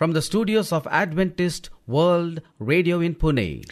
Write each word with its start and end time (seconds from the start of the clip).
from 0.00 0.12
the 0.12 0.22
studios 0.22 0.72
of 0.72 0.86
Adventist 0.86 1.68
World 1.86 2.40
Radio 2.58 3.00
in 3.00 3.14
Pune. 3.14 3.70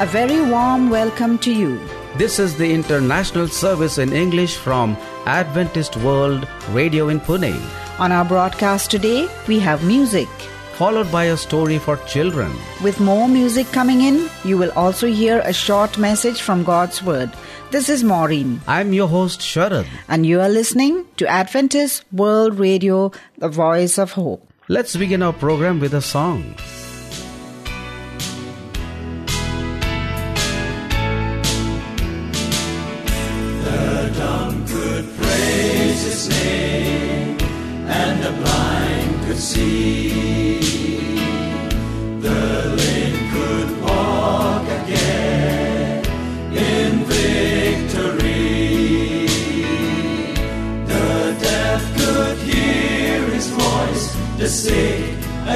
A 0.00 0.06
very 0.06 0.40
warm 0.50 0.90
welcome 0.90 1.38
to 1.38 1.52
you. 1.54 1.78
This 2.16 2.40
is 2.40 2.56
the 2.56 2.74
international 2.74 3.46
service 3.46 3.98
in 3.98 4.12
English 4.12 4.56
from 4.56 4.96
Adventist 5.26 5.96
World 5.98 6.48
Radio 6.70 7.08
in 7.08 7.20
Pune, 7.20 7.54
On 8.00 8.10
our 8.10 8.24
broadcast 8.24 8.90
today, 8.90 9.28
we 9.46 9.60
have 9.60 9.84
music. 9.84 10.28
Followed 10.78 11.10
by 11.10 11.24
a 11.24 11.36
story 11.36 11.76
for 11.76 11.96
children. 12.06 12.52
With 12.84 13.00
more 13.00 13.28
music 13.28 13.66
coming 13.72 14.02
in, 14.02 14.28
you 14.44 14.56
will 14.56 14.70
also 14.76 15.08
hear 15.08 15.40
a 15.40 15.52
short 15.52 15.98
message 15.98 16.40
from 16.40 16.62
God's 16.62 17.02
Word. 17.02 17.32
This 17.72 17.88
is 17.88 18.04
Maureen, 18.04 18.60
I'm 18.68 18.92
your 18.92 19.08
host, 19.08 19.40
Sharad. 19.40 19.88
and 20.08 20.24
you 20.24 20.40
are 20.40 20.48
listening 20.48 21.04
to 21.16 21.26
Adventist 21.26 22.04
World 22.12 22.60
Radio, 22.60 23.10
the 23.38 23.48
voice 23.48 23.98
of 23.98 24.12
hope. 24.12 24.46
Let's 24.68 24.94
begin 24.94 25.22
our 25.22 25.32
program 25.32 25.80
with 25.80 25.94
a 25.94 26.00
song. 26.00 26.54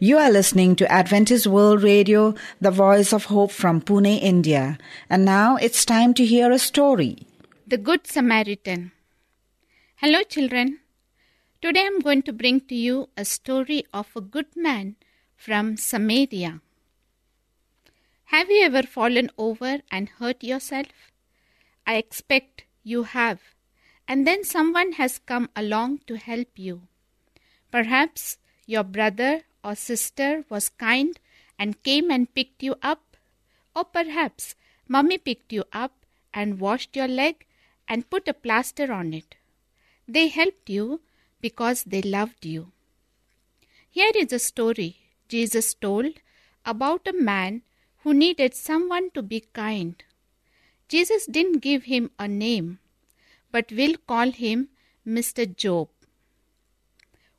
You 0.00 0.16
are 0.18 0.30
listening 0.30 0.76
to 0.76 0.92
Adventist 0.92 1.48
World 1.48 1.82
Radio, 1.82 2.36
the 2.60 2.70
voice 2.70 3.12
of 3.12 3.24
hope 3.24 3.50
from 3.50 3.80
Pune, 3.80 4.22
India. 4.22 4.78
And 5.10 5.24
now 5.24 5.56
it's 5.56 5.84
time 5.84 6.14
to 6.14 6.24
hear 6.24 6.52
a 6.52 6.58
story. 6.60 7.26
The 7.66 7.78
Good 7.78 8.06
Samaritan. 8.06 8.92
Hello, 9.96 10.22
children. 10.22 10.78
Today 11.60 11.84
I'm 11.84 11.98
going 11.98 12.22
to 12.22 12.32
bring 12.32 12.60
to 12.68 12.76
you 12.76 13.08
a 13.16 13.24
story 13.24 13.86
of 13.92 14.06
a 14.14 14.20
good 14.20 14.46
man 14.54 14.94
from 15.36 15.76
Samaria. 15.76 16.60
Have 18.26 18.48
you 18.50 18.66
ever 18.66 18.84
fallen 18.84 19.30
over 19.36 19.80
and 19.90 20.10
hurt 20.20 20.44
yourself? 20.44 21.10
I 21.88 21.96
expect 21.96 22.62
you 22.84 23.02
have. 23.02 23.40
And 24.06 24.24
then 24.24 24.44
someone 24.44 24.92
has 24.92 25.18
come 25.18 25.48
along 25.56 26.02
to 26.06 26.16
help 26.16 26.50
you. 26.54 26.82
Perhaps 27.72 28.38
your 28.64 28.84
brother 28.84 29.42
or 29.62 29.74
sister 29.74 30.44
was 30.48 30.68
kind 30.68 31.18
and 31.58 31.82
came 31.82 32.10
and 32.10 32.32
picked 32.34 32.62
you 32.62 32.76
up? 32.82 33.16
Or 33.74 33.84
perhaps 33.84 34.54
mummy 34.86 35.18
picked 35.18 35.52
you 35.52 35.64
up 35.72 35.92
and 36.32 36.60
washed 36.60 36.96
your 36.96 37.08
leg 37.08 37.46
and 37.88 38.08
put 38.10 38.28
a 38.28 38.34
plaster 38.34 38.92
on 38.92 39.12
it. 39.12 39.34
They 40.06 40.28
helped 40.28 40.70
you 40.70 41.00
because 41.40 41.84
they 41.84 42.02
loved 42.02 42.44
you. 42.44 42.72
Here 43.90 44.12
is 44.14 44.32
a 44.32 44.38
story 44.38 44.96
Jesus 45.28 45.74
told 45.74 46.14
about 46.64 47.06
a 47.06 47.12
man 47.12 47.62
who 47.98 48.14
needed 48.14 48.54
someone 48.54 49.10
to 49.10 49.22
be 49.22 49.40
kind. 49.52 50.02
Jesus 50.88 51.26
didn't 51.26 51.58
give 51.58 51.84
him 51.84 52.10
a 52.18 52.28
name, 52.28 52.78
but 53.50 53.72
we'll 53.72 53.96
call 54.06 54.30
him 54.30 54.68
Mr. 55.06 55.44
Job. 55.54 55.88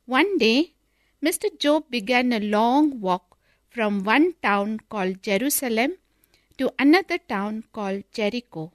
One 0.06 0.38
day, 0.38 0.72
Mr. 1.22 1.48
Job 1.58 1.84
began 1.90 2.32
a 2.32 2.40
long 2.40 3.00
walk 3.00 3.36
from 3.68 4.04
one 4.04 4.34
town 4.42 4.80
called 4.88 5.22
Jerusalem 5.22 5.96
to 6.56 6.72
another 6.78 7.18
town 7.18 7.64
called 7.72 8.04
Jericho. 8.12 8.72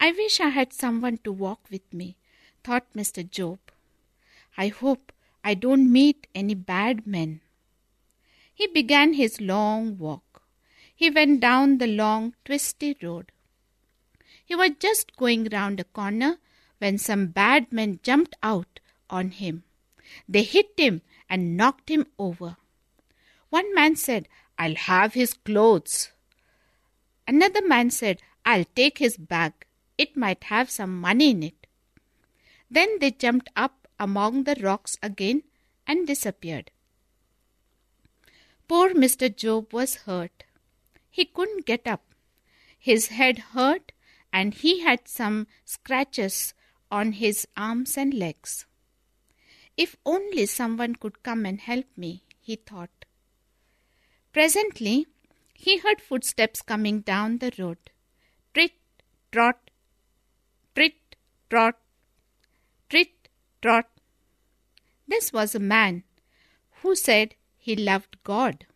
I 0.00 0.10
wish 0.12 0.40
I 0.40 0.48
had 0.48 0.72
someone 0.72 1.18
to 1.18 1.30
walk 1.32 1.60
with 1.70 1.92
me, 1.92 2.16
thought 2.64 2.92
Mr. 2.92 3.28
Job. 3.28 3.58
I 4.56 4.68
hope 4.68 5.12
I 5.44 5.54
don't 5.54 5.92
meet 5.92 6.26
any 6.34 6.54
bad 6.54 7.06
men. 7.06 7.40
He 8.52 8.66
began 8.66 9.12
his 9.12 9.40
long 9.40 9.96
walk. 9.96 10.42
He 10.94 11.08
went 11.08 11.40
down 11.40 11.78
the 11.78 11.86
long, 11.86 12.34
twisty 12.44 12.96
road. 13.00 13.30
He 14.44 14.56
was 14.56 14.72
just 14.80 15.16
going 15.16 15.48
round 15.52 15.78
a 15.78 15.84
corner 15.84 16.38
when 16.78 16.98
some 16.98 17.26
bad 17.28 17.72
men 17.72 18.00
jumped 18.02 18.34
out 18.42 18.80
on 19.08 19.30
him. 19.30 19.62
They 20.28 20.42
hit 20.42 20.72
him 20.76 21.02
and 21.28 21.56
knocked 21.56 21.88
him 21.90 22.06
over. 22.18 22.56
One 23.50 23.74
man 23.74 23.96
said, 23.96 24.28
I'll 24.58 24.74
have 24.74 25.14
his 25.14 25.34
clothes. 25.34 26.10
Another 27.26 27.66
man 27.66 27.90
said, 27.90 28.20
I'll 28.44 28.64
take 28.74 28.98
his 28.98 29.16
bag. 29.16 29.52
It 29.96 30.16
might 30.16 30.44
have 30.44 30.70
some 30.70 31.00
money 31.00 31.30
in 31.30 31.42
it. 31.42 31.66
Then 32.70 32.98
they 33.00 33.10
jumped 33.10 33.48
up 33.56 33.88
among 33.98 34.44
the 34.44 34.56
rocks 34.60 34.96
again 35.02 35.42
and 35.86 36.06
disappeared. 36.06 36.70
Poor 38.68 38.92
Mr. 38.94 39.34
Job 39.34 39.72
was 39.72 39.96
hurt. 40.06 40.44
He 41.10 41.24
couldn't 41.24 41.66
get 41.66 41.86
up. 41.86 42.02
His 42.78 43.06
head 43.08 43.38
hurt 43.54 43.92
and 44.32 44.54
he 44.54 44.80
had 44.80 45.08
some 45.08 45.46
scratches 45.64 46.54
on 46.90 47.12
his 47.12 47.46
arms 47.56 47.96
and 47.96 48.12
legs. 48.12 48.66
If 49.78 49.94
only 50.04 50.44
someone 50.46 50.96
could 50.96 51.22
come 51.22 51.46
and 51.46 51.60
help 51.60 51.86
me, 51.96 52.24
he 52.40 52.56
thought. 52.56 53.04
Presently, 54.32 55.06
he 55.54 55.78
heard 55.78 56.00
footsteps 56.00 56.62
coming 56.62 57.00
down 57.00 57.38
the 57.38 57.52
road. 57.56 57.78
Trit, 58.52 58.72
trot, 59.30 59.70
trit, 60.74 61.14
trot, 61.48 61.76
trit, 62.90 63.28
trot. 63.62 63.86
This 65.06 65.32
was 65.32 65.54
a 65.54 65.60
man 65.60 66.02
who 66.82 66.96
said 66.96 67.36
he 67.56 67.76
loved 67.76 68.16
God. 68.24 68.66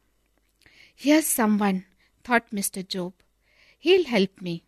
Here's 0.95 1.27
someone, 1.27 1.85
thought 2.23 2.51
Mr. 2.51 2.87
Job. 2.87 3.15
He'll 3.77 4.05
help 4.05 4.41
me. 4.41 4.63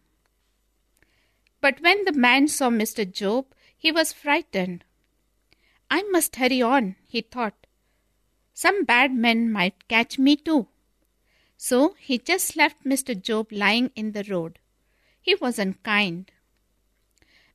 But 1.60 1.80
when 1.80 2.04
the 2.04 2.12
man 2.12 2.48
saw 2.48 2.70
Mr. 2.70 3.08
Job, 3.10 3.46
he 3.76 3.92
was 3.92 4.12
frightened. 4.12 4.84
I 5.96 6.02
must 6.10 6.34
hurry 6.34 6.60
on, 6.60 6.96
he 7.06 7.20
thought. 7.20 7.68
Some 8.52 8.82
bad 8.82 9.14
men 9.14 9.52
might 9.52 9.86
catch 9.86 10.18
me 10.18 10.34
too. 10.34 10.66
So 11.56 11.94
he 12.00 12.18
just 12.18 12.56
left 12.56 12.82
Mr. 12.84 13.14
Job 13.28 13.52
lying 13.52 13.92
in 13.94 14.10
the 14.10 14.24
road. 14.24 14.58
He 15.20 15.36
was 15.36 15.56
unkind. 15.56 16.32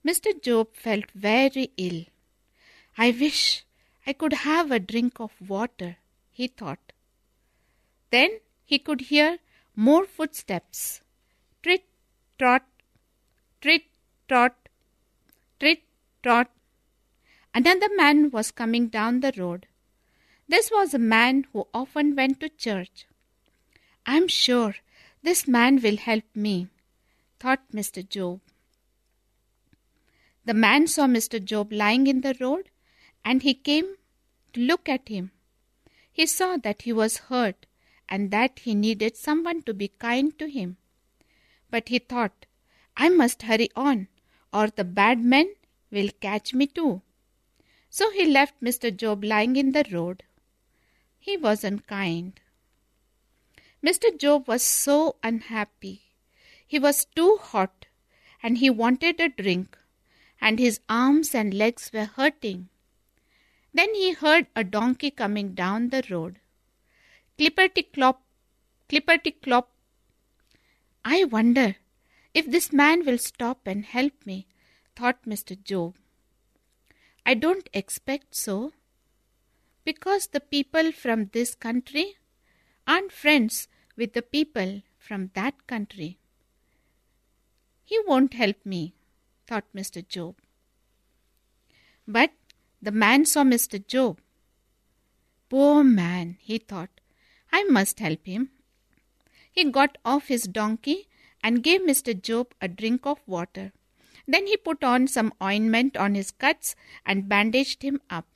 Mr. 0.07 0.41
Job 0.41 0.73
felt 0.73 1.11
very 1.11 1.71
ill. 1.75 2.05
I 2.97 3.11
wish 3.11 3.65
I 4.07 4.13
could 4.13 4.31
have 4.31 4.71
a 4.71 4.79
drink 4.79 5.19
of 5.19 5.33
water, 5.45 5.97
he 6.31 6.47
thought. 6.47 6.93
Then 8.09 8.39
he 8.63 8.79
could 8.79 9.01
hear 9.01 9.39
more 9.75 10.05
footsteps. 10.05 11.01
Trit, 11.61 11.83
trot, 12.37 12.63
trit, 13.59 13.83
trot, 14.29 14.69
trit, 15.59 15.83
trot. 16.23 16.49
Another 17.59 17.89
man 17.93 18.29
was 18.31 18.51
coming 18.51 18.87
down 18.87 19.19
the 19.19 19.33
road. 19.35 19.67
This 20.47 20.71
was 20.71 20.93
a 20.93 21.07
man 21.13 21.45
who 21.51 21.67
often 21.73 22.15
went 22.15 22.39
to 22.39 22.47
church. 22.47 23.05
I'm 24.05 24.29
sure 24.29 24.75
this 25.23 25.45
man 25.45 25.81
will 25.81 25.97
help 25.97 26.23
me, 26.33 26.69
thought 27.37 27.59
Mr. 27.73 28.07
Job. 28.07 28.39
The 30.45 30.53
man 30.53 30.87
saw 30.87 31.05
Mr. 31.07 31.43
Job 31.43 31.73
lying 31.73 32.07
in 32.07 32.21
the 32.21 32.33
road 32.39 32.69
and 33.25 33.41
he 33.41 33.53
came 33.53 33.97
to 34.53 34.61
look 34.61 34.87
at 34.87 35.09
him. 35.09 35.31
He 36.13 36.27
saw 36.27 36.55
that 36.55 36.83
he 36.83 36.93
was 36.93 37.27
hurt 37.27 37.65
and 38.07 38.31
that 38.31 38.59
he 38.59 38.73
needed 38.73 39.17
someone 39.17 39.63
to 39.63 39.73
be 39.73 39.89
kind 39.89 40.39
to 40.39 40.49
him. 40.49 40.77
But 41.69 41.89
he 41.89 41.99
thought, 41.99 42.45
I 42.95 43.09
must 43.09 43.41
hurry 43.41 43.69
on 43.75 44.07
or 44.53 44.67
the 44.67 44.85
bad 44.85 45.19
men 45.19 45.55
will 45.91 46.09
catch 46.21 46.53
me 46.53 46.65
too. 46.65 47.01
So 47.89 48.11
he 48.11 48.25
left 48.25 48.61
Mr. 48.61 48.95
Job 48.95 49.23
lying 49.23 49.55
in 49.55 49.71
the 49.71 49.85
road. 49.91 50.23
He 51.17 51.37
was 51.37 51.63
unkind. 51.63 52.39
Mr. 53.83 54.17
Job 54.17 54.47
was 54.47 54.63
so 54.63 55.15
unhappy. 55.23 56.01
He 56.67 56.79
was 56.79 57.05
too 57.15 57.39
hot 57.41 57.87
and 58.41 58.57
he 58.57 58.69
wanted 58.69 59.19
a 59.19 59.29
drink, 59.29 59.77
and 60.39 60.59
his 60.59 60.79
arms 60.87 61.35
and 61.35 61.53
legs 61.53 61.91
were 61.93 62.05
hurting. 62.05 62.69
Then 63.73 63.93
he 63.93 64.13
heard 64.13 64.47
a 64.55 64.63
donkey 64.63 65.11
coming 65.11 65.53
down 65.53 65.89
the 65.89 66.03
road. 66.09 66.39
Clipperty 67.37 67.91
clop, 67.93 68.21
clipperty 68.87 69.41
clop. 69.41 69.71
I 71.03 71.25
wonder 71.25 71.75
if 72.33 72.49
this 72.49 72.71
man 72.71 73.05
will 73.05 73.17
stop 73.17 73.65
and 73.65 73.85
help 73.85 74.13
me, 74.25 74.47
thought 74.95 75.23
Mr. 75.23 75.61
Job. 75.61 75.95
I 77.29 77.35
don't 77.35 77.69
expect 77.73 78.33
so, 78.33 78.73
because 79.85 80.25
the 80.25 80.39
people 80.39 80.91
from 80.91 81.29
this 81.31 81.53
country 81.53 82.15
aren't 82.87 83.11
friends 83.11 83.67
with 83.95 84.13
the 84.13 84.23
people 84.23 84.81
from 84.97 85.29
that 85.35 85.67
country. 85.67 86.17
He 87.85 87.99
won't 88.07 88.33
help 88.33 88.65
me, 88.65 88.95
thought 89.45 89.65
Mr. 89.75 90.01
Job. 90.07 90.37
But 92.07 92.31
the 92.81 92.91
man 92.91 93.25
saw 93.25 93.43
Mr. 93.43 93.85
Job. 93.85 94.21
Poor 95.49 95.83
man, 95.83 96.37
he 96.39 96.57
thought, 96.57 96.89
I 97.51 97.63
must 97.65 97.99
help 97.99 98.25
him. 98.25 98.49
He 99.51 99.65
got 99.65 99.99
off 100.03 100.29
his 100.29 100.45
donkey 100.45 101.07
and 101.43 101.61
gave 101.61 101.81
Mr. 101.81 102.19
Job 102.19 102.55
a 102.59 102.67
drink 102.67 103.05
of 103.05 103.19
water. 103.27 103.71
Then 104.29 104.45
he 104.45 104.57
put 104.57 104.83
on 104.83 105.07
some 105.07 105.33
ointment 105.41 105.97
on 105.97 106.13
his 106.13 106.29
cuts 106.29 106.75
and 107.03 107.27
bandaged 107.27 107.81
him 107.81 107.99
up. 108.11 108.27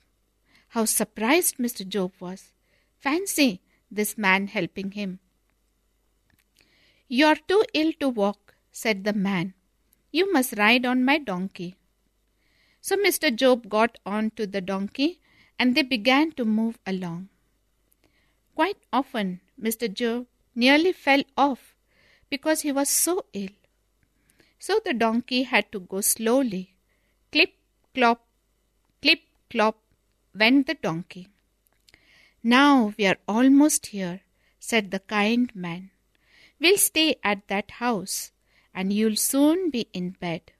How 0.70 0.86
surprised 0.86 1.58
Mr. 1.58 1.86
Job 1.86 2.14
was! 2.18 2.52
Fancy 2.98 3.60
this 3.92 4.18
man 4.18 4.48
helping 4.48 4.90
him. 4.90 5.20
You're 7.06 7.36
too 7.36 7.64
ill 7.74 7.92
to 8.00 8.08
walk, 8.08 8.56
said 8.72 9.04
the 9.04 9.12
man. 9.12 9.54
You 10.10 10.32
must 10.32 10.58
ride 10.58 10.84
on 10.84 11.04
my 11.04 11.18
donkey. 11.18 11.76
So 12.80 12.96
Mr. 12.96 13.32
Job 13.32 13.68
got 13.68 13.96
on 14.04 14.32
to 14.32 14.48
the 14.48 14.60
donkey 14.60 15.20
and 15.60 15.76
they 15.76 15.82
began 15.82 16.32
to 16.32 16.44
move 16.44 16.76
along. 16.84 17.28
Quite 18.56 18.78
often, 18.92 19.42
Mr. 19.62 19.92
Job 19.92 20.26
nearly 20.56 20.92
fell 20.92 21.22
off 21.36 21.76
because 22.30 22.62
he 22.62 22.72
was 22.72 22.90
so 22.90 23.26
ill. 23.32 23.54
So 24.58 24.80
the 24.84 24.94
donkey 24.94 25.42
had 25.42 25.70
to 25.72 25.80
go 25.80 26.00
slowly. 26.00 26.74
Clip, 27.32 27.52
clop, 27.94 28.26
clip, 29.02 29.20
clop 29.50 29.78
went 30.34 30.66
the 30.66 30.74
donkey. 30.74 31.28
Now 32.42 32.92
we 32.98 33.06
are 33.06 33.18
almost 33.26 33.86
here, 33.86 34.20
said 34.58 34.90
the 34.90 35.00
kind 35.00 35.54
man. 35.54 35.90
We'll 36.60 36.78
stay 36.78 37.16
at 37.22 37.48
that 37.48 37.72
house, 37.72 38.32
and 38.74 38.92
you'll 38.92 39.16
soon 39.16 39.70
be 39.70 39.88
in 39.92 40.10
bed. 40.10 40.52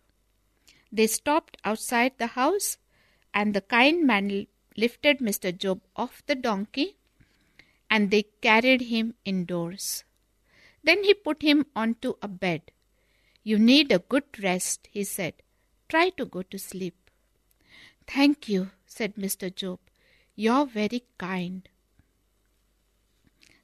They 0.93 1.07
stopped 1.07 1.57
outside 1.65 2.13
the 2.19 2.29
house, 2.29 2.79
and 3.33 3.55
the 3.55 3.61
kind 3.61 4.07
man 4.07 4.47
lifted 4.77 5.19
Mr. 5.19 5.57
Job 5.57 5.81
off 5.97 6.23
the 6.27 6.35
donkey, 6.35 6.97
and 7.91 8.11
they 8.11 8.25
carried 8.41 8.83
him 8.83 9.15
indoors. 9.25 10.05
Then 10.83 11.05
he 11.05 11.15
put 11.15 11.43
him 11.43 11.67
onto 11.75 12.15
a 12.21 12.29
bed. 12.29 12.71
You 13.47 13.59
need 13.59 13.93
a 13.93 13.99
good 13.99 14.43
rest, 14.43 14.89
he 14.91 15.05
said. 15.05 15.35
Try 15.91 16.09
to 16.17 16.25
go 16.25 16.41
to 16.43 16.59
sleep. 16.59 16.97
Thank 18.07 18.49
you, 18.49 18.71
said 18.87 19.17
Mr. 19.17 19.55
Job. 19.55 19.81
You're 20.35 20.65
very 20.65 21.05
kind. 21.19 21.69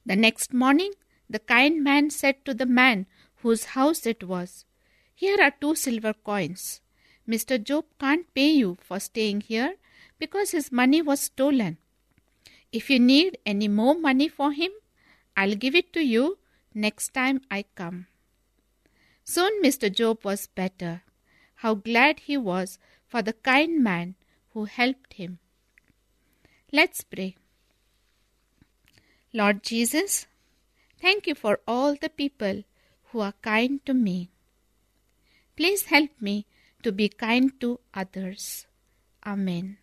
The 0.05 0.15
next 0.15 0.53
morning, 0.53 0.93
the 1.27 1.39
kind 1.39 1.83
man 1.83 2.11
said 2.11 2.45
to 2.45 2.53
the 2.53 2.67
man 2.67 3.07
whose 3.37 3.73
house 3.73 4.05
it 4.05 4.23
was, 4.23 4.65
Here 5.15 5.41
are 5.41 5.53
two 5.59 5.75
silver 5.75 6.13
coins. 6.13 6.81
Mr. 7.27 7.61
Job 7.61 7.85
can't 7.99 8.31
pay 8.35 8.51
you 8.51 8.77
for 8.81 8.99
staying 8.99 9.41
here 9.41 9.75
because 10.19 10.51
his 10.51 10.71
money 10.71 11.01
was 11.01 11.21
stolen. 11.21 11.77
If 12.71 12.89
you 12.89 12.99
need 12.99 13.39
any 13.45 13.67
more 13.67 13.95
money 13.95 14.27
for 14.27 14.51
him, 14.51 14.71
I'll 15.35 15.55
give 15.55 15.73
it 15.73 15.91
to 15.93 16.01
you 16.01 16.37
next 16.73 17.13
time 17.15 17.41
I 17.49 17.65
come. 17.75 18.07
Soon 19.33 19.63
Mr. 19.63 19.89
Job 19.89 20.25
was 20.25 20.47
better. 20.47 21.03
How 21.63 21.73
glad 21.73 22.19
he 22.19 22.35
was 22.35 22.77
for 23.07 23.21
the 23.21 23.31
kind 23.31 23.81
man 23.81 24.15
who 24.49 24.65
helped 24.65 25.13
him. 25.13 25.39
Let's 26.73 27.05
pray. 27.05 27.37
Lord 29.33 29.63
Jesus, 29.63 30.25
thank 30.99 31.27
you 31.27 31.35
for 31.35 31.61
all 31.65 31.95
the 31.95 32.09
people 32.09 32.63
who 33.11 33.21
are 33.21 33.35
kind 33.41 33.79
to 33.85 33.93
me. 33.93 34.31
Please 35.55 35.85
help 35.85 36.09
me 36.19 36.45
to 36.83 36.91
be 36.91 37.07
kind 37.07 37.57
to 37.61 37.79
others. 37.93 38.67
Amen. 39.25 39.77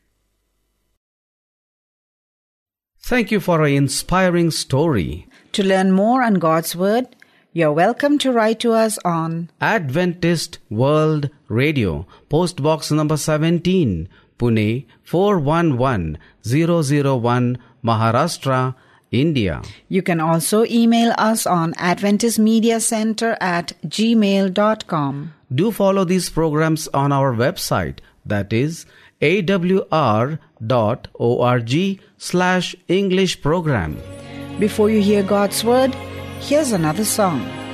Thank 3.00 3.30
you 3.30 3.40
for 3.40 3.62
an 3.62 3.72
inspiring 3.72 4.50
story. 4.50 5.26
To 5.52 5.62
learn 5.62 5.92
more 5.92 6.22
on 6.22 6.34
God's 6.34 6.76
Word, 6.76 7.16
you're 7.52 7.72
welcome 7.72 8.18
to 8.18 8.32
write 8.32 8.58
to 8.60 8.72
us 8.72 8.98
on 9.04 9.50
Adventist 9.60 10.58
World 10.70 11.28
Radio, 11.48 12.06
Post 12.28 12.62
Box 12.62 12.90
number 12.90 13.16
17, 13.16 14.08
Pune 14.38 14.84
411001, 15.04 17.58
Maharashtra, 17.84 18.74
India. 19.10 19.62
You 19.88 20.02
can 20.02 20.20
also 20.20 20.66
email 20.66 21.14
us 21.16 21.46
on 21.46 21.72
Adventist 21.78 22.38
Media 22.38 22.78
Center 22.80 23.38
at 23.40 23.72
gmail.com. 23.86 25.32
Do 25.54 25.72
follow 25.72 26.04
these 26.04 26.28
programs 26.28 26.88
on 26.88 27.10
our 27.12 27.32
website 27.34 28.00
that 28.26 28.52
is 28.52 28.84
awr.org 29.22 30.38
slash 32.18 32.76
English 32.88 33.40
program. 33.40 33.96
Before 34.58 34.90
you 34.90 35.00
hear 35.00 35.22
God's 35.22 35.64
Word, 35.64 35.96
here's 36.40 36.72
another 36.72 37.04
song. 37.04 37.67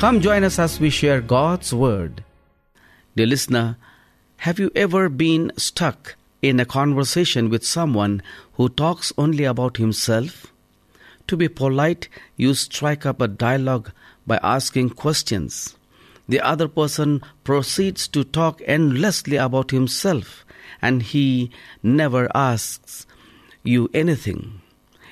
Come 0.00 0.22
join 0.22 0.44
us 0.44 0.58
as 0.58 0.80
we 0.80 0.88
share 0.88 1.20
God's 1.20 1.74
Word. 1.74 2.24
Dear 3.16 3.26
listener, 3.26 3.76
have 4.38 4.58
you 4.58 4.70
ever 4.74 5.10
been 5.10 5.52
stuck 5.58 6.16
in 6.40 6.58
a 6.58 6.64
conversation 6.64 7.50
with 7.50 7.66
someone 7.66 8.22
who 8.54 8.70
talks 8.70 9.12
only 9.18 9.44
about 9.44 9.76
himself? 9.76 10.46
To 11.26 11.36
be 11.36 11.48
polite, 11.48 12.08
you 12.38 12.54
strike 12.54 13.04
up 13.04 13.20
a 13.20 13.28
dialogue 13.28 13.92
by 14.26 14.40
asking 14.42 14.96
questions. 14.96 15.76
The 16.26 16.40
other 16.40 16.66
person 16.66 17.20
proceeds 17.44 18.08
to 18.08 18.24
talk 18.24 18.62
endlessly 18.64 19.36
about 19.36 19.70
himself, 19.70 20.46
and 20.80 21.02
he 21.02 21.50
never 21.82 22.34
asks 22.34 23.06
you 23.62 23.90
anything. 23.92 24.62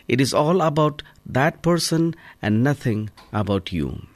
It 0.08 0.18
is 0.18 0.32
all 0.32 0.62
about 0.62 1.02
that 1.26 1.60
person 1.60 2.14
and 2.40 2.64
nothing 2.64 3.10
about 3.34 3.70
you. 3.70 4.06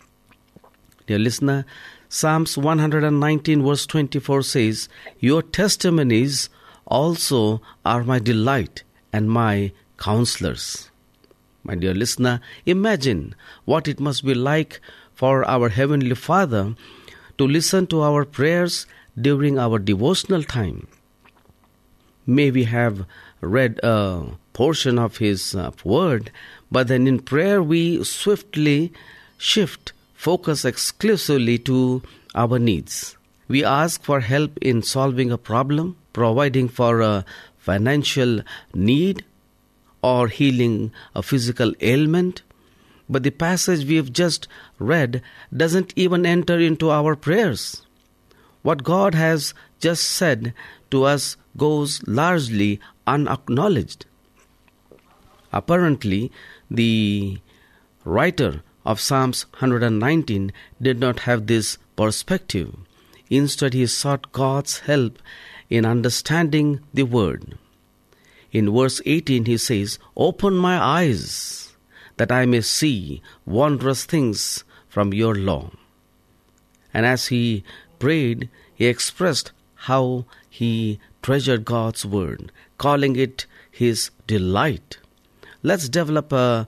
Dear 1.06 1.18
listener, 1.18 1.64
Psalms 2.08 2.56
119, 2.56 3.62
verse 3.62 3.86
24 3.86 4.42
says, 4.42 4.88
Your 5.18 5.42
testimonies 5.42 6.48
also 6.86 7.60
are 7.84 8.04
my 8.04 8.18
delight 8.18 8.84
and 9.12 9.30
my 9.30 9.72
counselors. 9.98 10.90
My 11.64 11.74
dear 11.74 11.94
listener, 11.94 12.40
imagine 12.66 13.34
what 13.64 13.88
it 13.88 13.98
must 13.98 14.24
be 14.24 14.34
like 14.34 14.80
for 15.14 15.44
our 15.44 15.68
Heavenly 15.70 16.14
Father 16.14 16.74
to 17.38 17.46
listen 17.46 17.86
to 17.88 18.02
our 18.02 18.24
prayers 18.24 18.86
during 19.20 19.58
our 19.58 19.78
devotional 19.78 20.42
time. 20.42 20.86
May 22.26 22.50
we 22.50 22.64
have 22.64 23.06
read 23.40 23.80
a 23.82 24.26
portion 24.52 24.98
of 24.98 25.16
His 25.16 25.54
uh, 25.54 25.72
Word, 25.84 26.30
but 26.70 26.88
then 26.88 27.06
in 27.06 27.20
prayer 27.20 27.62
we 27.62 28.04
swiftly 28.04 28.92
shift 29.38 29.92
focus 30.22 30.64
exclusively 30.64 31.58
to 31.58 32.00
our 32.36 32.56
needs. 32.56 33.16
We 33.48 33.64
ask 33.64 34.04
for 34.04 34.20
help 34.20 34.56
in 34.62 34.82
solving 34.82 35.32
a 35.32 35.38
problem, 35.50 35.96
providing 36.12 36.68
for 36.68 37.00
a 37.00 37.24
financial 37.58 38.40
need, 38.72 39.24
or 40.00 40.28
healing 40.28 40.92
a 41.16 41.24
physical 41.24 41.74
ailment. 41.80 42.42
But 43.08 43.24
the 43.24 43.30
passage 43.30 43.84
we've 43.84 44.12
just 44.12 44.46
read 44.78 45.22
doesn't 45.56 45.92
even 45.96 46.24
enter 46.24 46.58
into 46.58 46.90
our 46.92 47.16
prayers. 47.16 47.82
What 48.62 48.84
God 48.84 49.16
has 49.16 49.54
just 49.80 50.04
said 50.04 50.54
to 50.92 51.02
us 51.02 51.36
goes 51.56 52.00
largely 52.06 52.78
unacknowledged. 53.08 54.06
Apparently, 55.52 56.30
the 56.70 57.40
writer 58.04 58.62
of 58.84 59.00
Psalms 59.00 59.46
119 59.60 60.52
did 60.80 60.98
not 60.98 61.20
have 61.20 61.46
this 61.46 61.78
perspective. 61.96 62.74
Instead, 63.30 63.74
he 63.74 63.86
sought 63.86 64.32
God's 64.32 64.80
help 64.80 65.18
in 65.70 65.86
understanding 65.86 66.80
the 66.92 67.04
word. 67.04 67.56
In 68.50 68.74
verse 68.74 69.00
18, 69.06 69.46
he 69.46 69.56
says, 69.56 69.98
Open 70.16 70.54
my 70.54 70.78
eyes 70.78 71.74
that 72.18 72.30
I 72.30 72.44
may 72.44 72.60
see 72.60 73.22
wondrous 73.46 74.04
things 74.04 74.64
from 74.88 75.14
your 75.14 75.34
law. 75.34 75.70
And 76.92 77.06
as 77.06 77.28
he 77.28 77.64
prayed, 77.98 78.50
he 78.74 78.86
expressed 78.86 79.52
how 79.74 80.26
he 80.50 81.00
treasured 81.22 81.64
God's 81.64 82.04
word, 82.04 82.52
calling 82.76 83.16
it 83.16 83.46
his 83.70 84.10
delight. 84.26 84.98
Let's 85.62 85.88
develop 85.88 86.32
a 86.32 86.66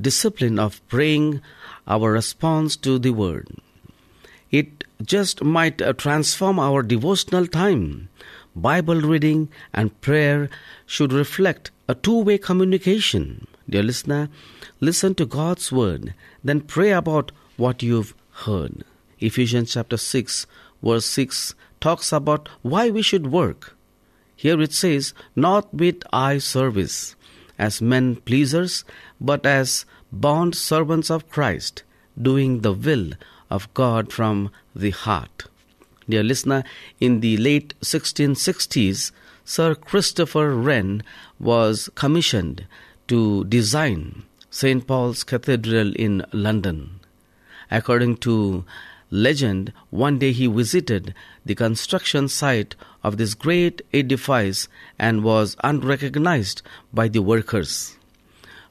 discipline 0.00 0.58
of 0.58 0.86
praying 0.88 1.40
our 1.86 2.12
response 2.12 2.76
to 2.76 2.98
the 2.98 3.10
word. 3.10 3.48
It 4.50 4.84
just 5.02 5.42
might 5.42 5.80
uh, 5.80 5.92
transform 5.94 6.58
our 6.58 6.82
devotional 6.82 7.46
time. 7.46 8.08
Bible 8.54 9.00
reading 9.00 9.48
and 9.72 9.98
prayer 10.02 10.50
should 10.84 11.12
reflect 11.12 11.70
a 11.88 11.94
two 11.94 12.18
way 12.18 12.38
communication. 12.38 13.46
Dear 13.68 13.82
listener, 13.82 14.28
listen 14.80 15.14
to 15.16 15.26
God's 15.26 15.72
word, 15.72 16.14
then 16.44 16.60
pray 16.60 16.90
about 16.90 17.32
what 17.56 17.82
you've 17.82 18.14
heard. 18.44 18.84
Ephesians 19.20 19.72
chapter 19.72 19.96
6, 19.96 20.46
verse 20.82 21.06
6 21.06 21.54
talks 21.80 22.12
about 22.12 22.48
why 22.62 22.90
we 22.90 23.02
should 23.02 23.32
work. 23.32 23.76
Here 24.36 24.60
it 24.60 24.72
says, 24.72 25.14
Not 25.36 25.72
with 25.72 26.02
eye 26.12 26.38
service, 26.38 27.14
as 27.62 27.80
men 27.80 28.16
pleasers, 28.16 28.84
but 29.20 29.46
as 29.46 29.86
bond 30.10 30.52
servants 30.56 31.10
of 31.10 31.28
Christ, 31.30 31.84
doing 32.20 32.60
the 32.60 32.72
will 32.72 33.12
of 33.50 33.72
God 33.72 34.12
from 34.12 34.50
the 34.74 34.90
heart. 34.90 35.44
Dear 36.08 36.24
listener, 36.24 36.64
in 36.98 37.20
the 37.20 37.36
late 37.36 37.74
1660s, 37.80 39.12
Sir 39.44 39.76
Christopher 39.76 40.50
Wren 40.56 41.04
was 41.38 41.88
commissioned 41.94 42.66
to 43.06 43.44
design 43.44 44.24
St. 44.50 44.84
Paul's 44.84 45.22
Cathedral 45.22 45.94
in 45.94 46.24
London. 46.32 46.98
According 47.70 48.16
to 48.26 48.64
legend, 49.12 49.72
one 49.90 50.18
day 50.18 50.32
he 50.32 50.46
visited 50.46 51.14
the 51.44 51.54
construction 51.54 52.26
site 52.26 52.74
of 53.04 53.18
this 53.18 53.34
great 53.34 53.82
edifice 53.92 54.68
and 54.98 55.22
was 55.22 55.54
unrecognized 55.62 56.62
by 56.92 57.06
the 57.06 57.20
workers. 57.20 57.96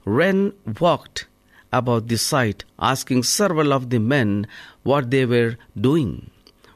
Wren 0.04 0.52
walked 0.80 1.28
about 1.72 2.08
the 2.08 2.18
site, 2.18 2.66
asking 2.80 3.24
several 3.24 3.72
of 3.72 3.92
the 3.92 4.00
men 4.00 4.48
what 4.84 5.12
they 5.12 5.26
were 5.26 5.58
doing. 5.80 6.32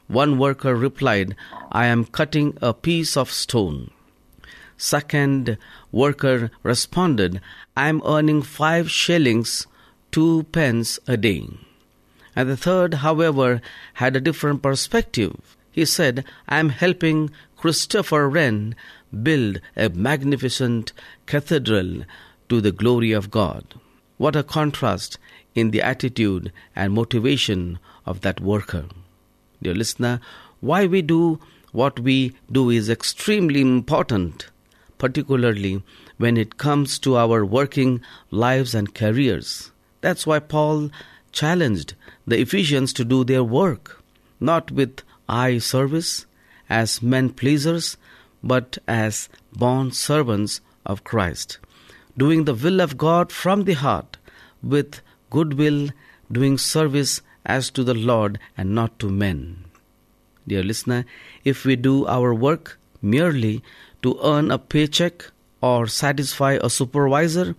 One 0.06 0.38
worker 0.38 0.76
replied, 0.76 1.34
I 1.72 1.86
am 1.86 2.04
cutting 2.04 2.56
a 2.62 2.72
piece 2.72 3.16
of 3.16 3.30
stone. 3.32 3.90
Second 4.78 5.58
worker 5.90 6.50
responded, 6.62 7.40
I 7.76 7.88
am 7.88 8.00
earning 8.06 8.42
five 8.42 8.90
shillings, 8.90 9.66
two 10.12 10.44
pence 10.52 11.00
a 11.08 11.16
day. 11.16 11.48
And 12.36 12.48
the 12.50 12.56
third, 12.56 12.94
however, 12.94 13.62
had 13.94 14.14
a 14.14 14.20
different 14.20 14.62
perspective. 14.62 15.56
He 15.72 15.86
said, 15.86 16.24
I 16.48 16.58
am 16.58 16.68
helping 16.68 17.30
Christopher 17.56 18.28
Wren 18.28 18.76
build 19.22 19.60
a 19.74 19.88
magnificent 19.88 20.92
cathedral 21.24 22.02
to 22.50 22.60
the 22.60 22.72
glory 22.72 23.12
of 23.12 23.30
God. 23.30 23.64
What 24.18 24.36
a 24.36 24.42
contrast 24.42 25.18
in 25.54 25.70
the 25.70 25.82
attitude 25.82 26.52
and 26.74 26.92
motivation 26.92 27.78
of 28.04 28.20
that 28.20 28.40
worker. 28.40 28.84
Dear 29.62 29.74
listener, 29.74 30.20
why 30.60 30.86
we 30.86 31.02
do 31.02 31.40
what 31.72 31.98
we 32.00 32.34
do 32.50 32.70
is 32.70 32.88
extremely 32.88 33.60
important, 33.60 34.48
particularly 34.98 35.82
when 36.18 36.36
it 36.36 36.56
comes 36.56 36.98
to 37.00 37.16
our 37.16 37.44
working 37.44 38.00
lives 38.30 38.74
and 38.74 38.94
careers. 38.94 39.70
That's 40.00 40.26
why 40.26 40.38
Paul 40.38 40.90
challenged 41.36 41.94
the 42.26 42.40
Ephesians 42.40 42.94
to 42.94 43.04
do 43.04 43.22
their 43.22 43.44
work, 43.44 44.02
not 44.40 44.70
with 44.70 45.02
eye 45.28 45.58
service, 45.58 46.24
as 46.68 47.02
men 47.02 47.28
pleasers, 47.28 47.96
but 48.42 48.78
as 48.88 49.28
bond 49.52 49.94
servants 49.94 50.60
of 50.86 51.04
Christ, 51.04 51.58
doing 52.16 52.44
the 52.44 52.54
will 52.54 52.80
of 52.80 52.96
God 52.96 53.30
from 53.30 53.64
the 53.64 53.74
heart, 53.74 54.16
with 54.62 55.00
goodwill, 55.28 55.90
doing 56.32 56.56
service 56.56 57.20
as 57.44 57.70
to 57.70 57.84
the 57.84 57.94
Lord 57.94 58.38
and 58.56 58.74
not 58.74 58.98
to 59.00 59.10
men. 59.10 59.64
Dear 60.48 60.62
listener, 60.62 61.04
if 61.44 61.64
we 61.64 61.76
do 61.76 62.06
our 62.06 62.32
work 62.32 62.78
merely 63.02 63.62
to 64.02 64.18
earn 64.22 64.50
a 64.50 64.58
paycheck 64.58 65.30
or 65.60 65.86
satisfy 65.86 66.58
a 66.62 66.70
supervisor, 66.70 67.54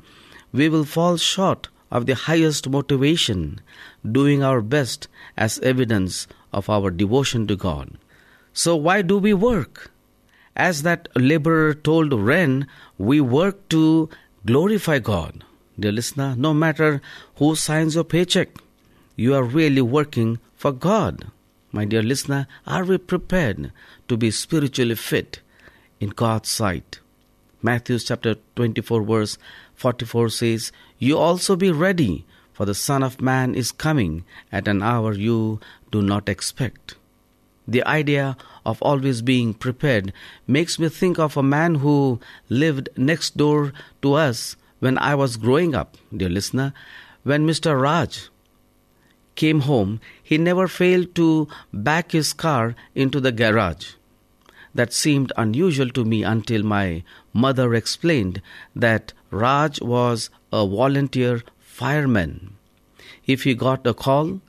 we 0.51 0.67
will 0.67 0.85
fall 0.85 1.17
short 1.17 1.67
of 1.91 2.05
the 2.05 2.15
highest 2.15 2.69
motivation, 2.69 3.61
doing 4.09 4.43
our 4.43 4.61
best 4.61 5.07
as 5.37 5.59
evidence 5.59 6.27
of 6.51 6.69
our 6.69 6.91
devotion 6.91 7.47
to 7.47 7.55
God. 7.55 7.97
So, 8.53 8.75
why 8.75 9.01
do 9.01 9.17
we 9.17 9.33
work? 9.33 9.91
As 10.55 10.81
that 10.81 11.07
laborer 11.15 11.73
told 11.73 12.11
Wren, 12.13 12.67
we 12.97 13.21
work 13.21 13.69
to 13.69 14.09
glorify 14.45 14.99
God. 14.99 15.43
Dear 15.79 15.91
listener, 15.91 16.35
no 16.35 16.53
matter 16.53 17.01
who 17.35 17.55
signs 17.55 17.93
your 17.93 18.03
paycheck, 18.03 18.49
you 19.15 19.35
are 19.35 19.43
really 19.43 19.81
working 19.81 20.39
for 20.55 20.71
God. 20.71 21.27
My 21.71 21.85
dear 21.85 22.01
listener, 22.01 22.47
are 22.65 22.83
we 22.83 22.97
prepared 22.97 23.71
to 24.07 24.17
be 24.17 24.31
spiritually 24.31 24.95
fit 24.95 25.41
in 25.99 26.09
God's 26.09 26.49
sight? 26.49 26.99
Matthew 27.61 27.99
chapter 27.99 28.35
24 28.55 29.03
verse 29.03 29.37
44 29.77 30.29
says, 30.29 30.71
You 30.97 31.17
also 31.17 31.55
be 31.55 31.71
ready, 31.71 32.25
for 32.51 32.65
the 32.65 32.73
Son 32.73 33.03
of 33.03 33.21
Man 33.21 33.53
is 33.53 33.71
coming 33.71 34.25
at 34.51 34.67
an 34.67 34.81
hour 34.81 35.13
you 35.13 35.59
do 35.91 36.01
not 36.01 36.27
expect. 36.27 36.95
The 37.67 37.85
idea 37.85 38.35
of 38.65 38.81
always 38.81 39.21
being 39.21 39.53
prepared 39.53 40.13
makes 40.47 40.79
me 40.79 40.89
think 40.89 41.19
of 41.19 41.37
a 41.37 41.43
man 41.43 41.75
who 41.75 42.19
lived 42.49 42.89
next 42.97 43.37
door 43.37 43.71
to 44.01 44.13
us 44.13 44.55
when 44.79 44.97
I 44.97 45.13
was 45.13 45.37
growing 45.37 45.75
up, 45.75 45.95
dear 46.15 46.29
listener. 46.29 46.73
When 47.23 47.45
Mr. 47.45 47.79
Raj 47.79 48.29
came 49.35 49.61
home, 49.61 50.01
he 50.23 50.39
never 50.39 50.67
failed 50.67 51.13
to 51.15 51.47
back 51.71 52.13
his 52.13 52.33
car 52.33 52.75
into 52.95 53.19
the 53.19 53.31
garage. 53.31 53.93
That 54.77 54.93
seemed 54.93 55.31
unusual 55.35 55.89
to 55.89 56.05
me 56.05 56.21
until 56.21 56.61
my 56.61 57.03
mother 57.33 57.73
explained 57.73 58.43
that 58.75 59.11
Raj 59.31 59.81
was 59.81 60.29
a 60.53 60.67
volunteer 60.67 61.41
fireman. 61.59 62.57
If 63.25 63.43
he 63.43 63.55
got 63.55 63.87
a 63.87 63.95
call, 63.95 64.39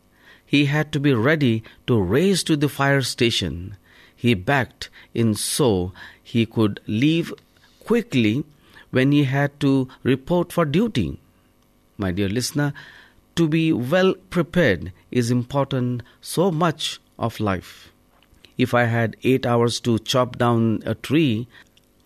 he 0.45 0.67
had 0.67 0.93
to 0.93 1.01
be 1.01 1.15
ready 1.15 1.63
to 1.87 1.99
race 1.99 2.43
to 2.43 2.57
the 2.57 2.69
fire 2.69 3.01
station. 3.01 3.77
He 4.15 4.35
backed 4.35 4.91
in 5.15 5.35
so 5.35 5.93
he 6.23 6.45
could 6.45 6.81
leave 6.87 7.33
quickly 7.81 8.45
when 8.91 9.13
he 9.13 9.25
had 9.25 9.59
to 9.61 9.89
report 10.03 10.53
for 10.53 10.67
duty. 10.67 11.19
My 11.97 12.11
dear 12.11 12.29
listener, 12.29 12.75
to 13.37 13.49
be 13.49 13.73
well 13.73 14.13
prepared 14.29 14.93
is 15.11 15.31
important 15.31 16.03
so 16.21 16.51
much 16.51 17.01
of 17.19 17.41
life. 17.41 17.91
If 18.59 18.75
I 18.75 18.85
had 18.85 19.17
eight 19.23 19.47
hours 19.47 19.79
to 19.81 20.01
chop 20.01 20.37
down 20.37 20.83
a 20.85 20.97
tree, 20.97 21.47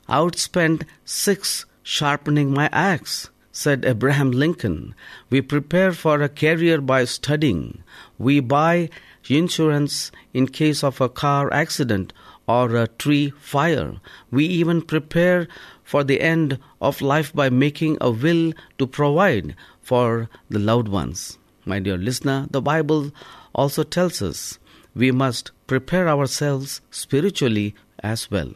I 0.06 0.20
would 0.20 0.38
spend 0.38 0.84
six 1.04 1.64
sharpening 1.82 2.52
my 2.52 2.68
axe, 2.70 3.30
said 3.50 3.86
Abraham 3.86 4.30
Lincoln. 4.30 4.94
We 5.30 5.40
prepare 5.40 5.92
for 5.92 6.20
a 6.20 6.28
career 6.28 6.82
by 6.82 7.06
studying. 7.06 7.82
We 8.18 8.40
buy 8.40 8.90
insurance 9.28 10.12
in 10.34 10.46
case 10.48 10.84
of 10.84 11.00
a 11.00 11.08
car 11.08 11.52
accident 11.52 12.12
or 12.46 12.76
a 12.76 12.88
tree 12.88 13.30
fire. 13.30 13.94
We 14.30 14.44
even 14.44 14.82
prepare 14.82 15.48
for 15.82 16.04
the 16.04 16.20
end 16.20 16.58
of 16.80 17.00
life 17.00 17.32
by 17.32 17.48
making 17.48 17.96
a 18.00 18.10
will 18.10 18.52
to 18.78 18.86
provide 18.86 19.56
for 19.80 20.28
the 20.50 20.58
loved 20.58 20.88
ones. 20.88 21.38
My 21.64 21.78
dear 21.78 21.96
listener, 21.96 22.46
the 22.50 22.60
Bible 22.60 23.10
also 23.54 23.84
tells 23.84 24.20
us 24.20 24.58
we 24.94 25.10
must 25.10 25.50
prepare 25.66 26.08
ourselves 26.08 26.80
spiritually 26.90 27.74
as 28.00 28.30
well. 28.30 28.52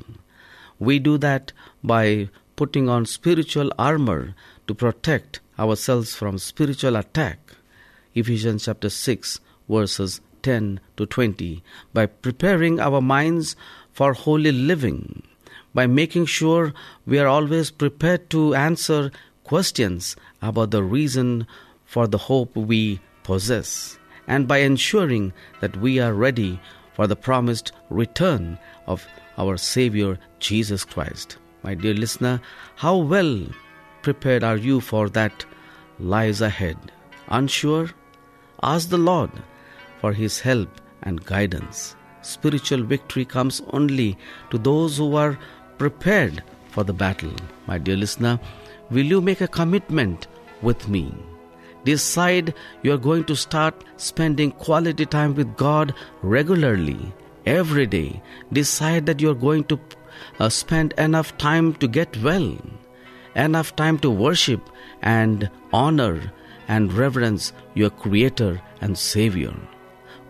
We 0.78 0.98
do 0.98 1.18
that 1.18 1.52
by 1.82 2.28
putting 2.56 2.88
on 2.88 3.06
spiritual 3.06 3.72
armor 3.78 4.34
to 4.66 4.74
protect 4.74 5.40
ourselves 5.58 6.14
from 6.14 6.38
spiritual 6.38 6.96
attack. 6.96 7.38
Ephesians 8.14 8.64
chapter 8.64 8.90
6 8.90 9.40
verses 9.68 10.20
10 10.42 10.80
to 10.96 11.06
20 11.06 11.62
by 11.92 12.06
preparing 12.06 12.80
our 12.80 13.00
minds 13.00 13.56
for 13.92 14.12
holy 14.12 14.52
living 14.52 15.22
by 15.74 15.86
making 15.86 16.24
sure 16.24 16.72
we 17.04 17.18
are 17.18 17.26
always 17.26 17.70
prepared 17.70 18.30
to 18.30 18.54
answer 18.54 19.10
questions 19.44 20.16
about 20.40 20.70
the 20.70 20.82
reason 20.82 21.46
for 21.84 22.06
the 22.06 22.18
hope 22.18 22.54
we 22.56 23.00
possess 23.22 23.98
and 24.26 24.48
by 24.48 24.58
ensuring 24.58 25.32
that 25.60 25.76
we 25.76 25.98
are 25.98 26.14
ready 26.14 26.60
for 26.92 27.06
the 27.06 27.16
promised 27.16 27.72
return 27.90 28.58
of 28.86 29.06
our 29.38 29.56
Savior 29.56 30.18
Jesus 30.38 30.84
Christ. 30.84 31.36
My 31.62 31.74
dear 31.74 31.94
listener, 31.94 32.40
how 32.76 32.96
well 32.96 33.46
prepared 34.02 34.44
are 34.44 34.56
you 34.56 34.80
for 34.80 35.08
that 35.10 35.44
lies 35.98 36.40
ahead? 36.40 36.76
Unsure? 37.28 37.90
Ask 38.62 38.88
the 38.88 38.98
Lord 38.98 39.30
for 40.00 40.12
His 40.12 40.40
help 40.40 40.68
and 41.02 41.24
guidance. 41.24 41.96
Spiritual 42.22 42.82
victory 42.82 43.24
comes 43.24 43.62
only 43.70 44.16
to 44.50 44.58
those 44.58 44.96
who 44.96 45.14
are 45.16 45.38
prepared 45.78 46.42
for 46.70 46.84
the 46.84 46.92
battle. 46.92 47.32
My 47.66 47.78
dear 47.78 47.96
listener, 47.96 48.40
will 48.90 49.04
you 49.04 49.20
make 49.20 49.40
a 49.40 49.48
commitment 49.48 50.26
with 50.62 50.88
me? 50.88 51.12
Decide 51.86 52.52
you 52.82 52.92
are 52.92 52.98
going 53.08 53.24
to 53.26 53.36
start 53.36 53.84
spending 53.96 54.50
quality 54.50 55.06
time 55.06 55.34
with 55.36 55.56
God 55.56 55.94
regularly, 56.22 57.12
every 57.46 57.86
day. 57.86 58.20
Decide 58.52 59.06
that 59.06 59.20
you 59.20 59.30
are 59.30 59.42
going 59.46 59.64
to 59.64 59.78
uh, 60.40 60.48
spend 60.48 60.94
enough 60.98 61.36
time 61.38 61.74
to 61.74 61.86
get 61.86 62.16
well, 62.22 62.56
enough 63.36 63.76
time 63.76 64.00
to 64.00 64.10
worship 64.10 64.68
and 65.02 65.48
honor 65.72 66.32
and 66.66 66.92
reverence 66.92 67.52
your 67.74 67.90
Creator 67.90 68.60
and 68.80 68.98
Savior. 68.98 69.54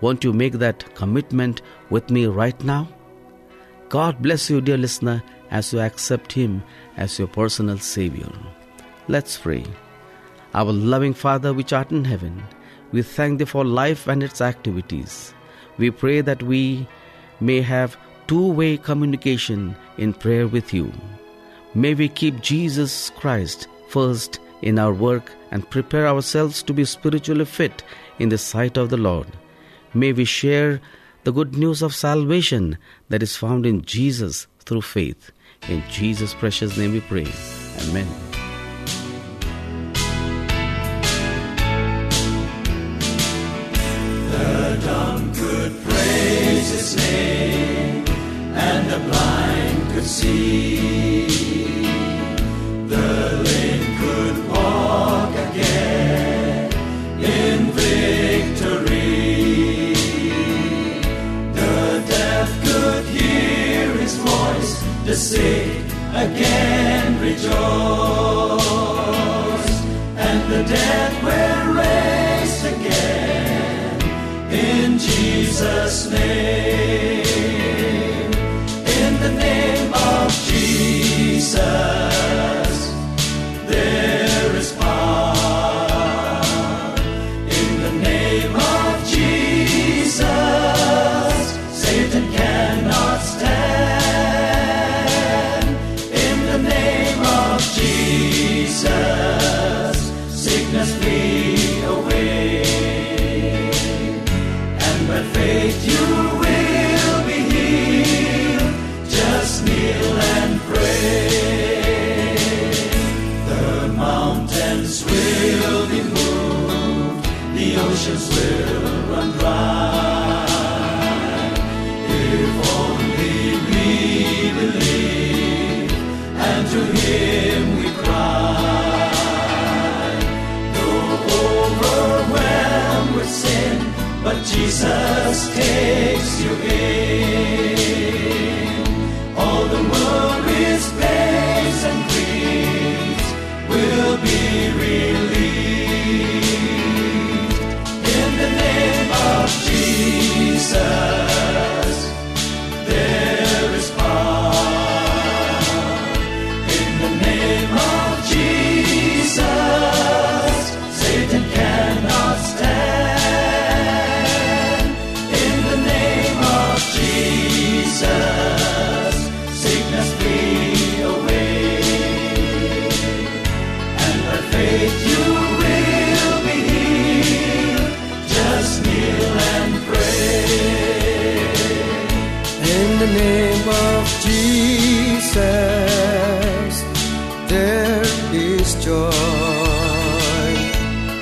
Won't 0.03 0.25
you 0.25 0.35
make 0.35 0.55
that 0.55 0.95
commitment 0.95 1.62
with 1.88 2.11
me 2.11 2.27
right 2.27 2.62
now? 2.64 2.87
God 3.88 4.21
bless 4.21 4.51
you, 4.51 4.61
dear 4.61 4.77
listener, 4.77 5.23
as 5.51 5.73
you 5.73 5.81
accept 5.81 6.33
Him 6.33 6.62
as 6.99 7.19
your 7.19 7.29
personal 7.29 7.79
Savior. 7.79 8.31
Let's 9.09 9.38
pray. 9.38 9.64
Our 10.57 10.73
loving 10.73 11.12
Father, 11.12 11.53
which 11.53 11.75
art 11.75 11.90
in 11.90 12.07
heaven, 12.07 12.42
we 12.90 13.03
thank 13.03 13.38
Thee 13.38 13.45
for 13.45 13.62
life 13.62 14.07
and 14.07 14.23
its 14.23 14.40
activities. 14.40 15.35
We 15.77 15.90
pray 15.90 16.23
that 16.23 16.42
we 16.42 16.88
may 17.40 17.61
have 17.61 17.99
two 18.27 18.53
way 18.53 18.79
communication 18.79 19.77
in 19.99 20.14
prayer 20.14 20.49
with 20.49 20.73
you. 20.73 20.90
May 21.75 21.92
we 21.92 22.09
keep 22.09 22.40
Jesus 22.40 23.11
Christ 23.11 23.69
first 23.90 24.40
in 24.62 24.79
our 24.79 24.95
work 24.95 25.31
and 25.51 25.69
prepare 25.69 26.09
ourselves 26.09 26.62
to 26.62 26.73
be 26.73 26.87
spiritually 26.87 27.45
fit 27.45 27.83
in 28.19 28.31
the 28.31 28.38
sight 28.38 28.79
of 28.79 28.88
the 28.88 28.97
Lord. 28.97 29.27
May 29.92 30.14
we 30.14 30.25
share 30.25 30.81
the 31.25 31.33
good 31.33 31.55
news 31.55 31.83
of 31.83 31.95
salvation 31.95 32.79
that 33.11 33.23
is 33.23 33.37
found 33.37 33.66
in 33.66 33.83
Jesus 33.83 34.47
through 34.61 34.83
faith. 34.83 35.33
In 35.69 35.83
Jesus' 35.90 36.33
precious 36.33 36.79
name 36.79 36.92
we 36.92 37.01
pray. 37.01 37.27
Amen. 37.88 38.25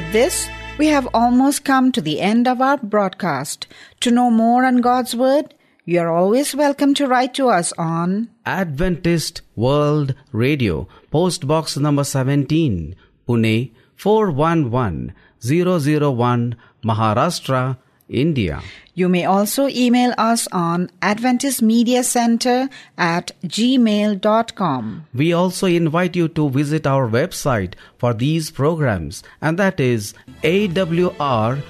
With 0.00 0.12
this, 0.14 0.48
we 0.78 0.86
have 0.86 1.06
almost 1.12 1.62
come 1.62 1.92
to 1.92 2.00
the 2.00 2.22
end 2.22 2.48
of 2.48 2.62
our 2.62 2.78
broadcast. 2.78 3.66
To 4.00 4.10
know 4.10 4.30
more 4.30 4.64
on 4.64 4.78
God's 4.78 5.14
Word, 5.14 5.52
you 5.84 6.00
are 6.00 6.08
always 6.08 6.54
welcome 6.54 6.94
to 6.94 7.06
write 7.06 7.34
to 7.34 7.50
us 7.50 7.74
on 7.76 8.30
Adventist 8.46 9.42
World 9.56 10.14
Radio, 10.32 10.88
Post 11.10 11.46
Box 11.46 11.76
number 11.76 12.02
17, 12.02 12.96
Pune 13.28 13.72
411001, 13.96 16.56
Maharashtra, 16.82 17.76
India. 18.10 18.60
You 18.94 19.08
may 19.08 19.24
also 19.24 19.66
email 19.68 20.12
us 20.18 20.46
on 20.52 20.90
Adventist 21.00 21.62
Media 21.62 22.02
Center 22.02 22.68
at 22.98 23.30
gmail.com. 23.46 25.06
We 25.14 25.32
also 25.32 25.66
invite 25.66 26.16
you 26.16 26.28
to 26.28 26.50
visit 26.50 26.86
our 26.86 27.08
website 27.08 27.74
for 27.98 28.12
these 28.12 28.50
programs, 28.50 29.22
and 29.40 29.58
that 29.58 29.80
is 29.80 30.12
awr.org 30.42 31.62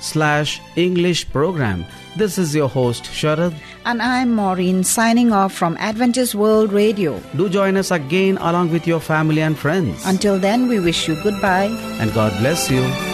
slash 0.00 0.60
English 0.76 1.30
program. 1.30 1.84
This 2.16 2.38
is 2.38 2.54
your 2.54 2.68
host, 2.68 3.04
Sharad. 3.04 3.54
And 3.84 4.00
I'm 4.00 4.34
Maureen 4.34 4.82
signing 4.84 5.32
off 5.32 5.52
from 5.52 5.76
Adventist 5.78 6.34
World 6.34 6.72
Radio. 6.72 7.20
Do 7.36 7.48
join 7.48 7.76
us 7.76 7.90
again 7.90 8.38
along 8.38 8.70
with 8.70 8.86
your 8.86 9.00
family 9.00 9.40
and 9.42 9.58
friends. 9.58 10.04
Until 10.06 10.38
then, 10.38 10.68
we 10.68 10.78
wish 10.80 11.06
you 11.08 11.16
goodbye. 11.22 11.70
and 12.00 12.12
God 12.14 12.32
bless 12.40 12.70
you. 12.70 13.13